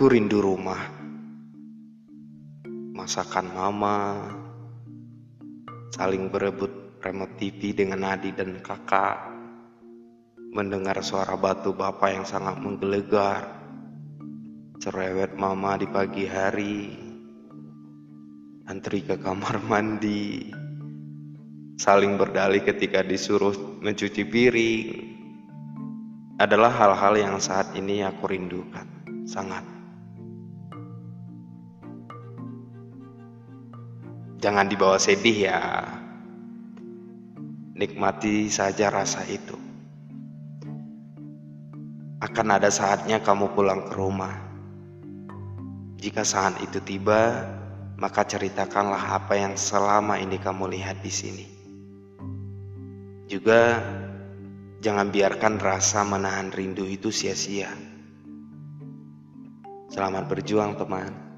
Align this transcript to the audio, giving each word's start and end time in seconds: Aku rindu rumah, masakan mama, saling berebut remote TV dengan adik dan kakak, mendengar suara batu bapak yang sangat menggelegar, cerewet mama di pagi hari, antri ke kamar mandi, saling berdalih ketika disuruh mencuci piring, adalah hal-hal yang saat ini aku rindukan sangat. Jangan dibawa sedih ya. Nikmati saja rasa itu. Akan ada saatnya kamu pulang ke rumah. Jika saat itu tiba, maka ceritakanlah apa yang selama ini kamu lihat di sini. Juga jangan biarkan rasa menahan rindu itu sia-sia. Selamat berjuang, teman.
Aku 0.00 0.08
rindu 0.16 0.40
rumah, 0.40 0.80
masakan 2.96 3.52
mama, 3.52 4.16
saling 5.92 6.32
berebut 6.32 6.72
remote 7.04 7.36
TV 7.36 7.76
dengan 7.76 8.08
adik 8.16 8.32
dan 8.32 8.64
kakak, 8.64 9.28
mendengar 10.56 10.96
suara 11.04 11.36
batu 11.36 11.76
bapak 11.76 12.16
yang 12.16 12.24
sangat 12.24 12.56
menggelegar, 12.64 13.44
cerewet 14.80 15.36
mama 15.36 15.76
di 15.76 15.84
pagi 15.84 16.24
hari, 16.24 16.96
antri 18.72 19.04
ke 19.04 19.20
kamar 19.20 19.60
mandi, 19.68 20.48
saling 21.76 22.16
berdalih 22.16 22.64
ketika 22.64 23.04
disuruh 23.04 23.84
mencuci 23.84 24.24
piring, 24.24 24.88
adalah 26.40 26.72
hal-hal 26.72 27.20
yang 27.20 27.36
saat 27.36 27.76
ini 27.76 28.00
aku 28.00 28.32
rindukan 28.32 28.88
sangat. 29.28 29.79
Jangan 34.40 34.72
dibawa 34.72 34.96
sedih 34.96 35.52
ya. 35.52 35.60
Nikmati 37.76 38.48
saja 38.48 38.88
rasa 38.88 39.20
itu. 39.28 39.52
Akan 42.24 42.48
ada 42.48 42.72
saatnya 42.72 43.20
kamu 43.20 43.52
pulang 43.52 43.84
ke 43.84 43.92
rumah. 44.00 44.32
Jika 46.00 46.24
saat 46.24 46.56
itu 46.64 46.80
tiba, 46.80 47.44
maka 48.00 48.24
ceritakanlah 48.24 49.20
apa 49.20 49.36
yang 49.36 49.60
selama 49.60 50.16
ini 50.16 50.40
kamu 50.40 50.72
lihat 50.72 51.04
di 51.04 51.12
sini. 51.12 51.46
Juga 53.28 53.76
jangan 54.80 55.12
biarkan 55.12 55.60
rasa 55.60 56.00
menahan 56.00 56.48
rindu 56.48 56.88
itu 56.88 57.12
sia-sia. 57.12 57.68
Selamat 59.92 60.32
berjuang, 60.32 60.80
teman. 60.80 61.29